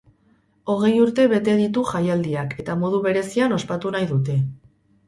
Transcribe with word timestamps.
Hogei 0.73 0.93
urte 1.01 1.25
bete 1.35 1.55
ditu 1.61 1.83
jaialdiak, 1.91 2.59
eta 2.65 2.81
modu 2.87 3.05
berezian 3.07 3.59
ospatu 3.61 3.95
nahi 3.99 4.15
dute. 4.17 4.43